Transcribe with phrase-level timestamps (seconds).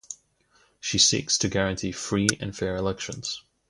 [0.79, 3.43] She seeks to guarantee free and fair elections.